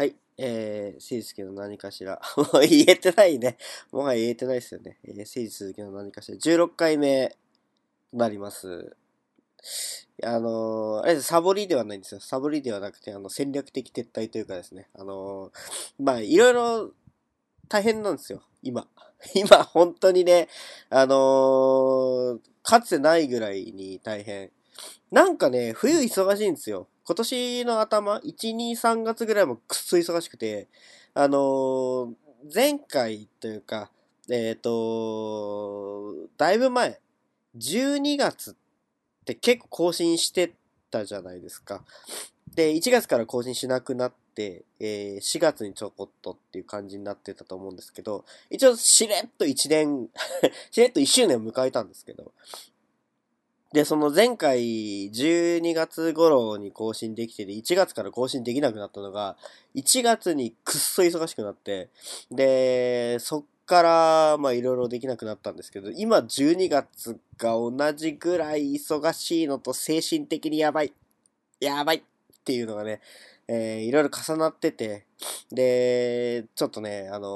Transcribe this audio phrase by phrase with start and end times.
[0.00, 0.16] はい。
[0.38, 2.22] えー、聖月の何かしら。
[2.34, 3.58] もう言えてないね。
[3.92, 4.98] もはや言えてないですよね。
[5.04, 6.38] えー、聖鈴木の何かしら。
[6.38, 7.36] 16回目と
[8.14, 8.96] なります。
[10.24, 12.20] あのー、あれですサボりではないんですよ。
[12.22, 14.88] サボりではなくて、あの、戦略的撤退というかですね。
[14.94, 16.92] あのー、まあ、いろいろ
[17.68, 18.42] 大変なんですよ。
[18.62, 18.88] 今。
[19.36, 20.48] 今、本当にね、
[20.88, 24.50] あのー、かつてないぐらいに大変。
[25.10, 26.88] なんかね、冬忙しいんですよ。
[27.10, 30.68] 今年の頭、1、2、3月ぐらいもくっそ忙しくて、
[31.12, 32.14] あのー
[32.54, 33.90] 前回というか、
[34.30, 37.00] えっ、とだいぶ前、
[37.58, 38.54] 12月っ
[39.24, 40.52] て結構更新して
[40.92, 41.82] たじゃないですか。
[42.54, 50.08] で、1月から更新しなくなって、えー4月にちょこっとっていう感じになってたと思うんですけど、一応しれっと1年、
[50.70, 52.30] しれっと1周年を迎えたんですけど、
[53.72, 59.36] で、その前回12月頃に更新できてて、1月から更新できなくなったのが、
[59.76, 61.88] 1月にくっそ忙しくなって、
[62.32, 70.92] で、そっから、まあいろいろできなくなったんですけど、今12月が同じぐらい忙しいのと精神的にやばい。
[71.60, 72.02] やばいっ
[72.42, 73.00] ていうのがね、
[73.46, 75.06] えーいろいろ重なってて、
[75.52, 77.28] で、ちょっとね、あの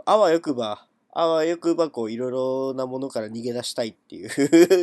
[0.00, 4.24] ーあわよくば、あわよくばこういろいろなものから逃げ出したいってい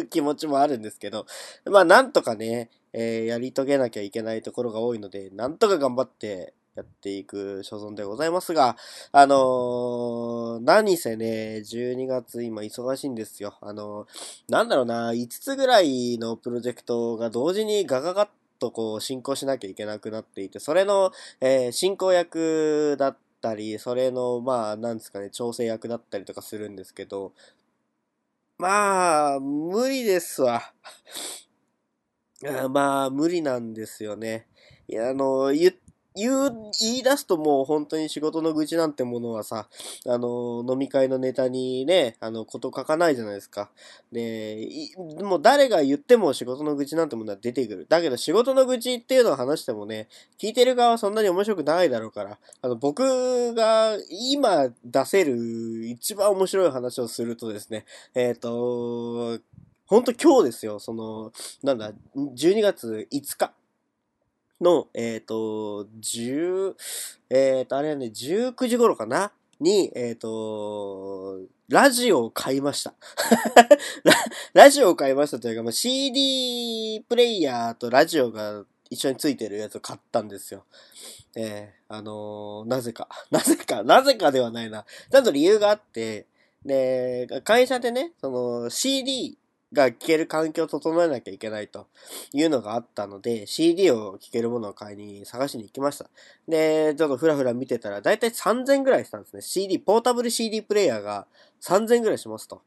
[0.01, 1.25] う 気持ちもあるんですけど、
[1.65, 8.77] まあなんとかね、えーやり遂げなきゃいけないところが多いので、なんとか頑張ってやっていく所存でございますが、
[9.11, 13.55] あのー何せね、12月今忙しいんですよ。
[13.61, 27.33] あのーなんだろうな、5つぐらいのプロジェクトが同時にガガガッとこう進行しなきゃいけなくなっていて、それの、えー進行役だったたり、それの、まあ、なんですかね、調整役だったりとかするんですけど、
[28.57, 30.73] まあ、無理ですわ。
[32.45, 34.47] あまあ、無理なんですよね。
[34.87, 35.73] いや、あの、言、
[36.15, 39.67] 言う、言い出すともう本当に仕事の愚痴なんてものはさ、
[40.07, 43.69] あの、飲み会のネタにね、あの、こと書かないじゃないですか。
[44.11, 44.67] で、
[45.21, 47.85] もう誰が言っても仕事の愚痴なんてものは出てくる。
[47.87, 50.07] だけど仕事の愚痴っていうのを話してもね、
[50.39, 57.85] 聞いてる側はそんなに面白くないだろうから、あの、僕が今出せる一番面白い話をするとですね、
[58.15, 59.37] えっ、と、
[59.85, 61.31] ほんと今日ですよ、その、
[61.63, 63.51] なんだ、12月5日
[64.61, 66.75] の、えっ、と、10、
[67.29, 69.31] えっ、と、あれはね、19時頃かな？
[69.59, 72.93] に、えっ、と、ラジオを買いました。
[74.03, 74.13] ラ
[74.53, 80.65] ラジオを買いましたというか、まあ、CD プレイヤーとラジオが一緒についてるやつを買ったんですよ。
[81.35, 83.07] えー、あのーなぜか。
[83.29, 84.85] なぜか、なぜかではないな。
[85.11, 86.25] ちゃんと理由があって、
[86.65, 89.37] で、会社でね、その CD
[89.71, 91.87] が聴ける環境を整えなきゃいけないと
[92.33, 96.09] いうのがあったので、CD を聴けるものを買いに探しに行きました。
[96.47, 99.41] で、ちょっとふらふら見てたら、だいたい3000ぐらいしたんですね。
[99.41, 101.27] CD、ポータブル CD プレイヤーが
[101.61, 102.61] 3000ぐらいしますと。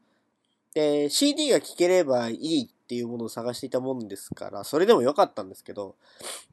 [0.73, 5.95] で、CD が聴ければいいっていうものを探していたもんですから、それでもよかったんですけど、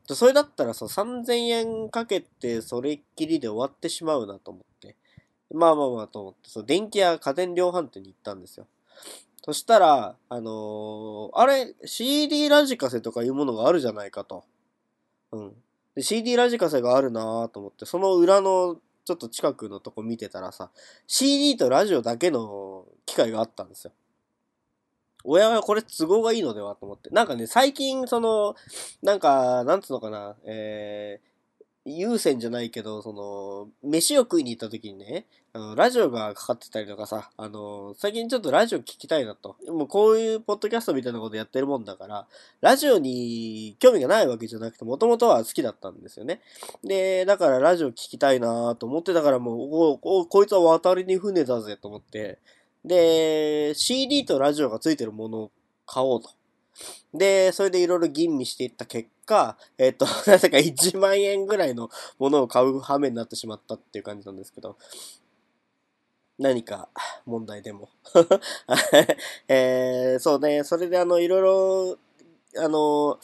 [0.09, 4.97] それだったらさ、3000円かけてそれっきりで終わってしまうなと思って。
[5.53, 8.67] まあまあまあと思って、そう、電気屋家電量販店に行ったんですよ。
[9.43, 14.45] そしたら、あのーあれ、CD ラジカセとかいうものがあるじゃないかと。
[15.33, 15.53] うん。
[15.95, 20.71] で CD ラジカセがあるなぁと思って、その裏のちょっと近くのとこ見てたらさ、
[21.07, 23.93] CD とラジオだけの機械があったんですよ。
[25.25, 27.11] 親はこれ都合がいいのではと思って。
[27.11, 28.55] なんかね、最近、その、
[29.03, 31.31] なんか、なんつうのかな、えー、
[31.85, 39.57] 優先じゃないけど、その、飯を食いに行った時にね、あの、ラジオがかかってたりとかさ、あの、最近ちょっとラジオ聞きたいなと。
[39.67, 42.27] もうこういうポッドキャストみたいなことやってるもんだから、
[42.61, 46.41] ラジオに興味がないわけじゃなくて、もともとは好きだったんですよね。
[46.85, 52.39] で、だからラジオ聞きたいなと思ってたからもう、おおこいつは渡りに船だぜと思って、
[52.85, 55.51] で、CD とラジオがついてるものを
[55.87, 56.31] 買おうと。
[57.13, 64.77] で、それでいろいろ吟味していった結果、えっ、と、 なぜか1万円ぐらいのものを買う羽目になってしまったっていう感じなんですけど、
[66.39, 66.89] 何か
[67.27, 67.91] 問題でも。
[69.49, 71.99] えー、そうね、それであの、いろいろ、
[72.65, 73.19] あの、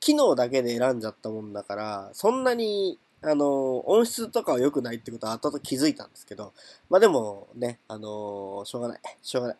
[0.00, 6.52] 機能だけで選んじゃったもんだから、そんなに、あの、音質とかは良くないってことは後々気づいたんですけど、
[6.90, 9.00] まあでもね、あのしょうがない。
[9.22, 9.56] しょうがない。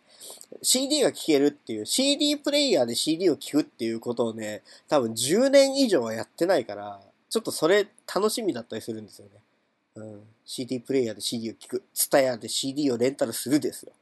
[0.62, 7.00] CD が聴けるっていう、CD プレイヤーで CD を聴くっていうことをね、多分10年以上はやってないから、
[7.30, 9.32] ちょっとそれ楽しみだったりするんですよね。
[9.94, 13.92] うん、CD プレイヤーで CD を聴く、ツタヤで CD をレンタルするですよ。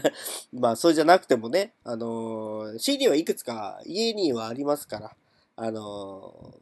[0.52, 5.16] まあ、そうじゃなくてもね、あの CD はいくつか家にはありますから、
[5.56, 6.54] あの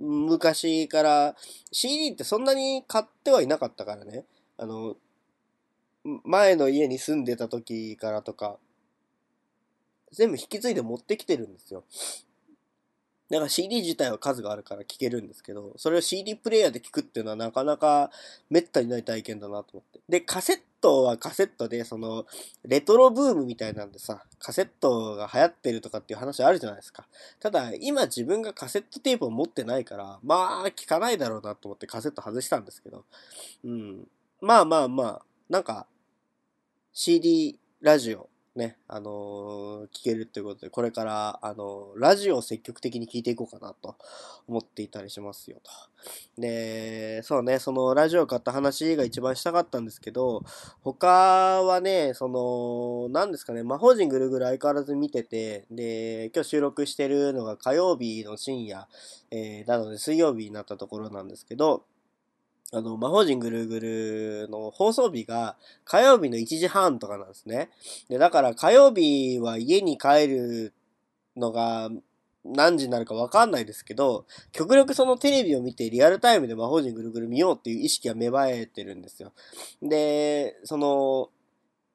[0.00, 1.36] ー、昔から
[1.72, 4.24] CD ってそんなに買ってはいなかったからね。
[4.58, 4.96] あの、
[6.24, 8.58] 前の家に住んでた時からとか、
[10.12, 11.84] 全部引き継いで持ってきてるんですよ。
[13.30, 18.10] だから CD 自体は数があるから聴けるんですけど、それを CD プレイヤーで聴くっていうのはなかなか
[18.48, 20.00] めったにない体験だなと思って。
[20.08, 22.26] で、カセットはカセットで、その、
[22.64, 27.06] レトロブームみたいなんでさ、カセットが流行ってるとかっていう話あるじゃないですか。
[27.38, 33.04] ただ、今自分がカセットテープを持ってないから、まあ、聞かないだろうなと思ってカセット外したんですけど、
[33.64, 34.08] うん。
[34.40, 35.86] まあまあまあ、なんか、
[36.92, 43.94] CD ラジオね、あの、聞けるっていうことで、これから、あの、ラジオを積極的に聞いていこうかなと
[44.48, 45.70] 思っていたりしますよと。
[46.40, 50.42] で、そうね、そのラジオを買った話が一番したかったんですけど、
[50.82, 51.06] 他
[51.62, 58.88] はね、その、何ですかね、魔法陣ぐるぐる相変わらず見てて、で、今日収録してるのが火曜日の深夜、
[59.30, 61.84] えー、なので水曜日になったところなんですけど、
[62.72, 67.70] あの、魔法陣ぐるぐるの放送日が火曜日の1時半とかなんですね。
[68.08, 70.72] で、だから火曜日は家に帰る
[71.36, 71.90] のが
[72.44, 79.32] 何時になるかわかんないですけど、極力そのテレビを見てリアルタイムで魔法陣ぐるぐる見ようっていう意識が芽生えてるんですよ。
[79.82, 81.30] で、その、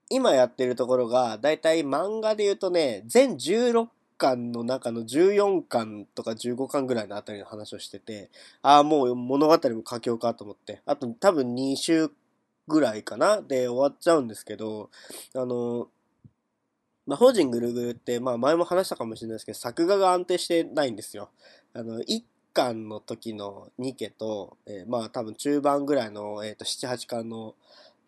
[0.10, 8.30] 今やってるところが、だいたい漫画で言うとね、全16巻の中の14巻とか15巻ぐらいのあたりの話をしてて、
[8.62, 12.10] ああ、もう物語も佳境かと思って、あと多分2週
[12.68, 14.90] ぐらいかなで終わっちゃうんですけど、
[15.36, 15.90] あの、
[17.06, 21.30] 魔法陣ぐるぐるって、まあ前も話したかもしれないですけど、作画が安定してないんですよ。
[21.74, 22.24] あの、1
[22.54, 27.54] 巻の時の2家と、えー、まあ多分中盤ぐらいの、え、ー、と、7、8巻の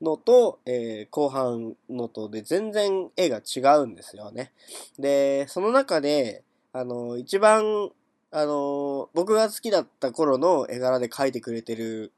[0.01, 4.51] のと、えー、後半のとで全然絵が違うんですよね。
[4.99, 7.89] で、その中で、あの、一番、
[8.31, 12.11] あの、僕が好きだった頃の絵柄で描いてくれてる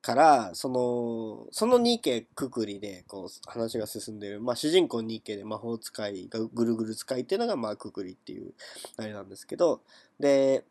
[0.00, 4.40] から、その、そのニーケくくりで、こう、話が進んでる。
[4.40, 8.54] まあ、主人公ニーケで魔法使いがぐるぐる使いっていうのが、まあ、くくりっていう、
[8.96, 9.82] あれなんですけど、
[10.18, 10.64] で、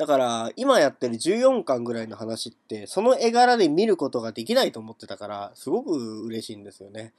[0.00, 7.12] だから、今やってる14巻ぐらいの話って、その絵柄で見ることができないと思ってたから、すごく嬉しいんですよね。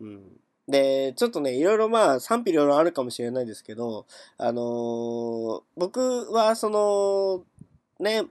[0.00, 0.22] うん。
[0.68, 4.06] で、ちょっとね、いろいろまあ、賛否両論あるかもしれないですけど、
[4.38, 7.42] あのー、僕はその、
[7.98, 8.22] ね、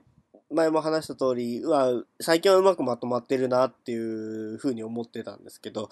[0.50, 5.88] 前も話した通り、は、最近はうまくまとまってるなっていうふうに思ってたんですけど、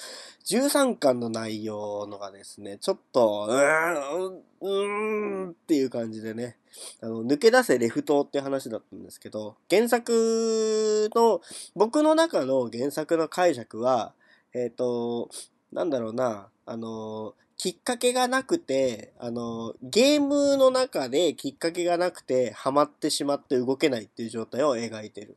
[0.46, 6.56] 13巻の内容のがですね、ちょっと、うーん、うーんっていう感じでね、
[7.00, 11.40] あの、抜け出せレフトって話だったんですけど、原作の、
[11.76, 14.12] 僕の中の原作の解釈は、
[14.54, 15.28] えっ、ー、と、
[15.72, 25.36] なんだろうな、あの、きっかけがなくて、あの、ゲームの中できっかけがなくて、ハマってしまって動けないっていう状態を描いてる。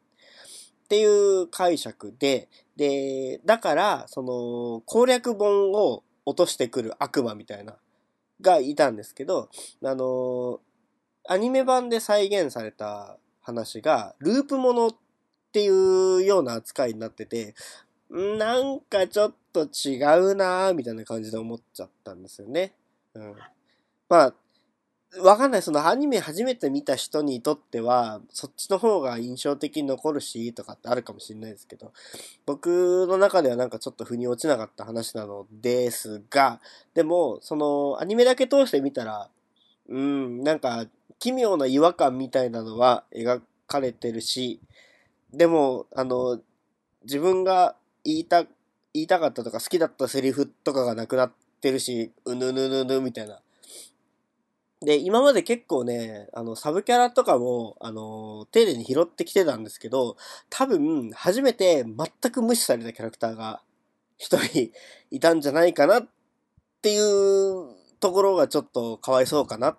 [0.83, 7.77] っていう解釈で、で、だから、その、攻略本を落としてくる悪魔みたいな、
[8.39, 9.49] がいたんですけど、
[9.83, 10.59] あの、
[11.27, 14.95] アニメ版で再現された話が、ループものっ
[15.53, 17.55] ていうような扱いになってて、
[18.11, 22.73] なんかちょっと違うなぁ、みたいな感じで思っちゃったんですよね。
[23.13, 23.35] うん。
[24.09, 24.33] まあ、
[25.19, 25.61] わかんない。
[25.61, 31.93] そのアニメ初めて見た人にとっては、そっちの方が印象的に残るし、とかってあるかもしれないですけど、
[32.45, 36.59] 僕の中ではなんかちょっと腑に落ちなかった話なのですが、
[36.93, 39.29] でも、そのアニメだけ通して見たら、
[39.87, 40.85] うん、なんか
[41.19, 44.59] 奇妙な違和感みたいなのは描かれてるし、
[45.33, 46.39] でも、あの、
[47.03, 48.43] 自分が言いた、
[48.93, 53.41] 言いたかったとか好きだったセリフとかがなくなってるし、うぬぬぬぬみたいな。
[54.83, 60.17] で、今まで結構ね、あの、サブキャラとかも、あの、丁寧に拾ってきてたんですけど、
[60.49, 63.61] 多分、初めて全く無視されたキャラクターが
[64.17, 64.71] 一人
[65.11, 66.07] いたんじゃないかなっ
[66.81, 69.77] ていうところがちょっとかわいそうかなっ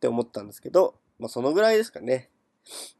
[0.00, 2.30] て思ったんですけど、まあ、そのぐらいですかね。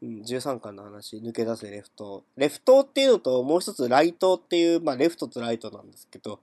[0.01, 2.23] うん、13巻の話、抜け出せレフト。
[2.37, 6.39] レフトっていうのと、もう一つライトっていう、まあ、レフトとライトなんですけど、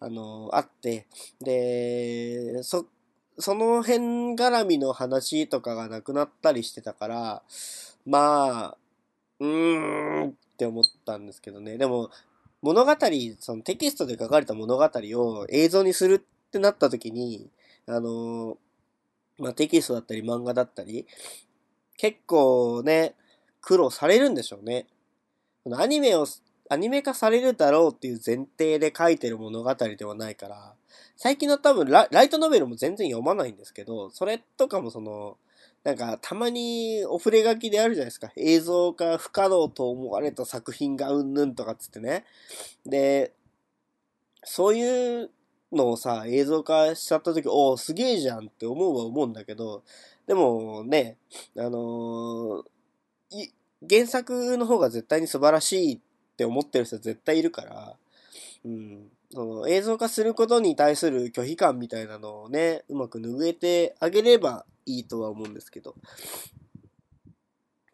[0.00, 1.06] あの、あって、
[1.40, 2.86] で、そ、
[3.38, 7.42] その辺絡みの話とかがなくなったりしてたから、
[8.04, 8.76] まあ、
[9.40, 11.76] うーんって思ったんですけどね。
[11.78, 12.10] でも、
[12.62, 12.92] 物語、
[13.38, 17.50] そのテキストで書かれた物語を映像にするってなった時に、
[17.86, 18.56] あの、
[19.38, 21.06] まあ、テキストだったり漫画だったり、
[21.96, 23.14] 結構ね、
[23.60, 24.86] 苦労されるんでしょうね。
[25.72, 26.26] アニメを、
[26.68, 30.74] アニメ化されるだろうっていう前提で書いてる物語ではないから、
[31.16, 35.38] 最近の多分ライトノベルも全然読まないんですけど、それとかもその、
[35.86, 38.32] なんか、たまにお触れ書きであるじゃないですか。
[38.36, 42.24] 映像化不可能と思われた作品がうんぬんとかっつってね。
[42.84, 43.32] で、
[44.42, 45.30] そういう
[45.72, 49.84] のをさ、映像化しちゃった時、おお、すげえじゃんって思うは思うんだけど、
[50.26, 51.16] でもね、
[51.56, 53.50] あのー、
[53.88, 56.00] 原作の方が絶対に素晴らしいっ
[56.36, 57.96] て思ってる人は絶対いるから、
[58.64, 65.94] うん、その映像化することに対する拒否感みたいなのをね、うまく拭えてあげればいいとは思うんですけど。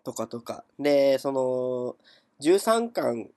[0.05, 0.65] とかとか。
[0.79, 1.97] で、その、
[2.41, 3.31] 13巻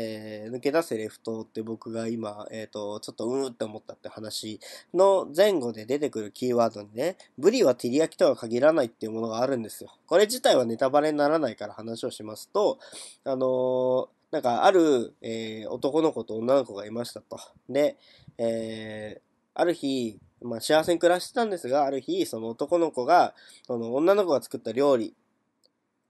[0.00, 4.60] えー、抜け出せレフトって僕が今、えっ、ー、と、ちょっとうーって思ったって話
[4.94, 9.90] の前後で出てくるキーワードにね、ブリは照り焼きとは限らないっていうものがあるんですよ。
[10.06, 12.78] これ自体はネタバレにならないから話をしますと、
[13.24, 17.36] あのー、なんかある、えー、男の子と女の子がいましたと。
[17.68, 17.96] で、
[18.38, 19.20] えー、
[19.54, 23.34] ある日、まあ、幸せに暮らしてたんですが、ある日、その男の子が、
[23.66, 25.12] その女の子が作った料理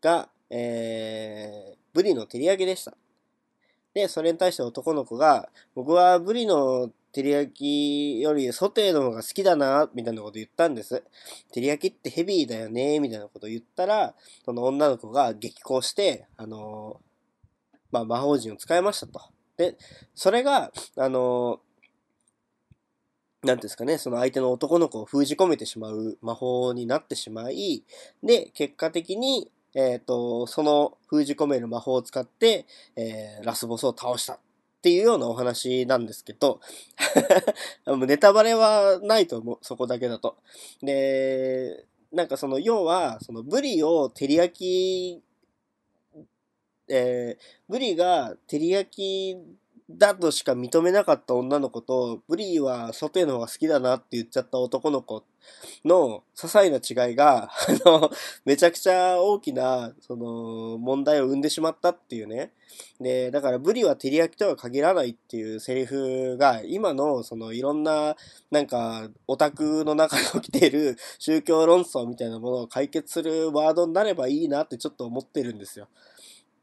[0.02, 2.94] が、えー、ブリの照り焼きでした。
[3.98, 11.02] で、それに対して男の子が、僕はブリの照り焼きよりソテーの方が好きだな、みたいなこと言ったんです。
[11.52, 14.14] 照り焼きってヘビーだよね、みたいなこと言ったら、
[14.44, 19.20] その女の子が激高して、あのー、まあ、魔法陣を使いましたと。
[19.56, 19.76] で、
[20.14, 27.84] それが、あのー、なんですかね、その相手の男の子を封じ込めてしまう魔法になってしまい、
[28.22, 34.38] で、結果的に、えっ、ー、と、その封じ込める魔法を使って、えー、ラスボスを倒したっ
[34.80, 36.60] ていうようなお話なんですけど
[38.06, 40.36] ネタバレはないと思う、そこだけだと。
[40.82, 45.22] で、なんかその、要は、そのブリを照り焼き、
[46.88, 49.36] えー、ブリが照り焼き
[49.90, 55.24] だとしか認めなかった女の子と、ブリーはソテーの方が好きだなって言っちゃった男の子
[55.82, 57.44] の些細な違いが、
[57.84, 58.10] あの、
[58.44, 62.52] めちゃくちゃ大きな、その、問題を生んでしまったっていうね。
[63.00, 68.14] で、だからブリーは照り焼きとは限らないっていうセリフが、今の、その、いろんな、
[68.50, 75.88] なんか、オタクの中で起きている宗教論争みたいなものを解決するワードになればいいなってちょっと思ってるんですよ。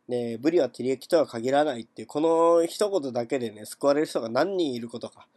[0.08, 5.28] ね、ブリは照り焼きとは限らないっていう、この一言だけでね、救われる人が何人いることか。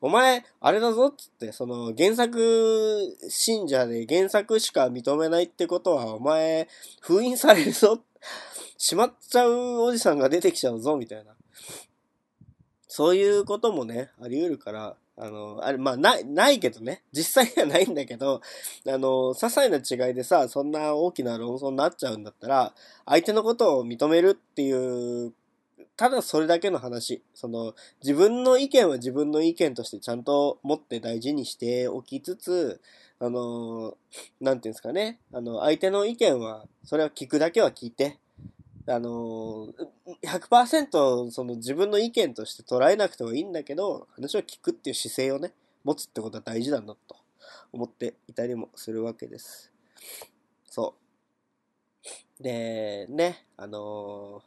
[0.00, 6.68] お前、あれだぞっつって、その原作信者で原作しか認めないってことは、お前、
[7.00, 8.00] 封印されるぞ。
[8.78, 11.34] しまっちゃうおじさんが出てきちゃうぞ、みたいな。
[12.88, 17.02] そういうこともね、あり得るから、あの、あれ、まあ、ない、ないけどね。
[17.10, 18.42] 実際にはないんだけど、
[18.86, 22.74] あの、些細な違いでさ、そんな大きな論争になっちゃうんだったら、
[23.06, 25.32] 相手のことを認めるっていう、
[25.96, 27.22] ただそれだけの話。
[27.34, 32.80] その、自分の意見は自分の意見としてちゃんと持って大事にしておきつつ、
[33.18, 33.96] あの、
[34.40, 35.18] なんていうんですかね。
[35.32, 38.18] あの、相手の意見は、それは聞くだけは聞いて、
[38.88, 39.68] あの
[40.22, 45.52] 100%その自分の意見として捉えなくてもいいんだけど、話を聞くっていう姿勢をね、
[45.84, 47.16] 持つってことは大事なんだと
[47.72, 49.72] 思っていたりもするわけです。
[50.70, 50.94] そ
[52.40, 52.42] う。
[52.42, 54.42] で、ね、あの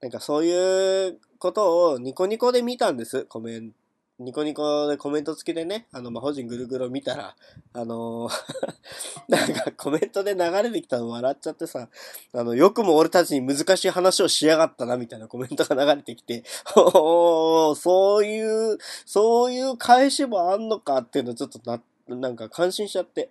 [0.00, 3.83] ー、なんかそういうことをニコニコで見たんです、コメント。
[4.20, 7.34] ニコニコでコメント付きでね、あの、魔法陣ぐるぐる見たら、
[7.72, 8.32] あのー、
[9.26, 11.88] なんかコメントで流れてきたの笑っちゃってさ、
[12.32, 16.44] あの、よくも俺たちに難しい話をしやがったな、みたいなコメントが流れてきて、
[16.76, 23.30] おー、そういう、そういう返しもあんのかっていうのちょっとな、なんか感心しちゃって。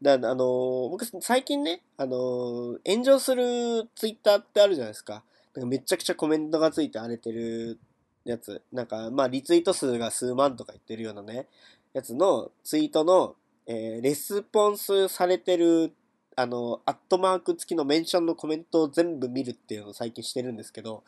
[0.00, 5.24] だあのー、僕最近ね、あのー、炎上するツイッターってあるじゃないですか。
[5.54, 7.78] なんかめちゃくちゃコメントがついて荒れてる
[8.26, 11.46] やつ、なんか、まあ、リツイート数が数万とか言ってるようなね、
[11.92, 15.92] やつのツイートの、えー、レスポンスされてる、
[16.34, 21.04] あの、アットマーク付きのメンションのコメントを全部見るっていうのを最近してるんですけど、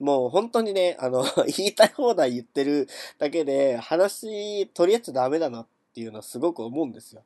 [0.00, 1.24] もう本当にね、あの、
[1.56, 2.88] 言いたい放題言ってる
[3.18, 7.22] だけで、話取り合っちゃダメだなっていうのはすごく思うんですよ。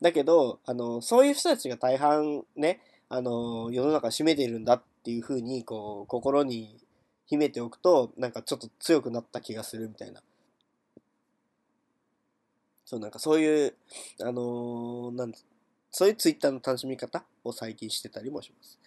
[0.00, 6.83] だけど、あの、そういう人たちが大半ね、あの、世の中占めているんだっていうふうに、こう、心に
[7.26, 10.22] 秘めておくと、なんかちょっと強くなった気がするみたいな。
[12.84, 13.74] そう、なんかそういう、
[14.20, 15.32] あのー、なん
[15.90, 18.78] そういうツイッターの楽しみ方を最近してたりもします。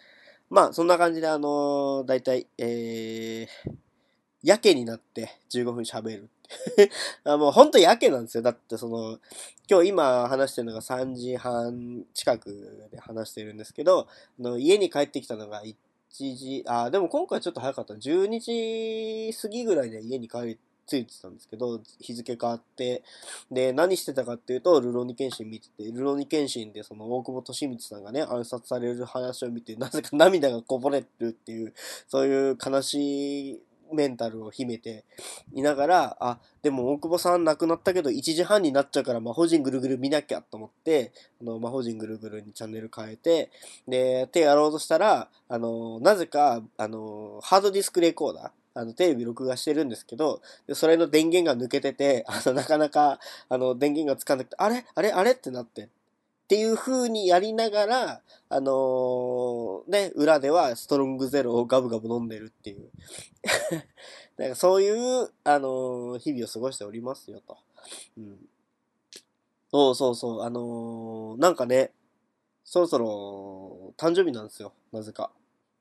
[0.50, 3.48] まあ、そんな感じで、あのー、だいたい、えー、
[4.44, 6.30] やけになって15分喋る
[7.26, 8.44] あもう本当やけなんですよ。
[8.44, 9.20] だってその、
[9.70, 14.08] 今日今話してるのが3時半近くで話してるんですけど、
[14.40, 15.76] あの家に帰ってきたのが1
[16.18, 17.94] 時、あ、でも今回ちょっと早かった。
[17.94, 20.58] 12時過ぎぐらいで家に帰っ
[20.88, 23.04] ついてたんですけど、日付変わって、
[23.52, 31.74] で、何してたかっていうと、ルロニケンシン見てて、ルロニケンシンでその大久保利光さんがね、暗殺される話を見て、なぜか涙がこぼれるっていう、
[32.08, 33.62] そういう悲しい
[33.94, 35.06] メンタルを秘めて
[35.54, 43.52] いながら、あ、でも大久保さん亡くなったけど1時半になっちゃうから魔法陣ぐるぐる見なきゃと思って、あの、魔法陣ぐるぐるにチャンネル変えて、
[43.88, 54.86] で、手やろうとしたら、あの、なぜか、あの、ハードディスクレコーダー、あの、テレビ録画してるんですけど、でそれの電源が抜けてて、あの、なかなか、あの、電源がつかなくて、あれ？
[54.94, 55.12] あれ？
[55.12, 55.32] あれ？
[55.32, 55.90] ってなって、
[56.48, 62.90] っていう風にやりながら、あのー、ね、裏ではストロングゼロをガブガブ飲んでるっていう。
[64.40, 67.58] なんかそういう、あのー、日々を過ごしておりますよと。
[68.18, 68.50] うん。
[69.72, 71.92] そうそうそう、あのー、なんかね、
[72.64, 75.32] そろそろ誕生日なんですよ、なぜか。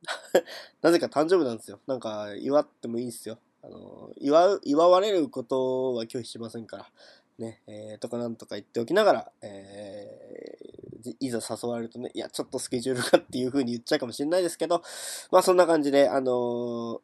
[0.82, 1.78] なぜか誕生日なんですよ。
[1.86, 3.38] なんか祝ってもいいですよ。
[3.62, 6.90] あの祝う、祝われることは拒否しませんから。
[7.38, 14.82] ね、えー、とかなんとか言っておきながら、えー、いざ誘われるとね、いや、ちょっとスケジュールがっていう風に言っちゃうかもしれないですけど、
[15.30, 16.98] まあそんな感じで、あのー、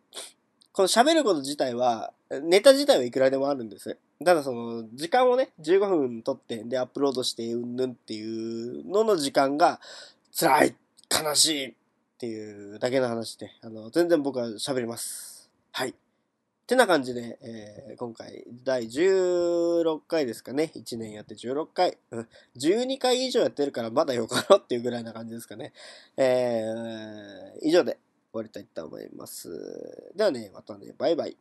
[0.73, 2.13] この喋ること自体は、
[2.43, 3.99] ネタ自体はいくらでもあるんです。
[4.25, 9.81] ただその、時間をね、15分撮って、で、アップロードして、うんぬんっていうのの時間が、
[10.35, 10.75] 辛い
[11.11, 11.75] 悲しいっ
[12.19, 15.51] ていうだけの話で、あの、全然僕は喋ります。
[15.73, 15.95] はい。
[16.73, 20.73] てな感じで、えー、今回第16回ですかね。
[20.75, 21.99] 1年やって16回。
[22.11, 25.75] うん、12回以上やってるからまだよかろうっていうぐらいな感じですかね。
[26.17, 27.99] えー、以上で
[28.33, 29.51] 終わりたいと思います。
[30.17, 31.37] ではね、またね、バイバイ。